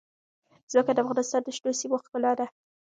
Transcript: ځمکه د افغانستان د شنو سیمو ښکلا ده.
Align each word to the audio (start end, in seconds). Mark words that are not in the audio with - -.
ځمکه 0.71 0.91
د 0.93 0.97
افغانستان 1.03 1.41
د 1.43 1.49
شنو 1.57 1.71
سیمو 1.79 1.97
ښکلا 2.03 2.31
ده. 2.39 2.45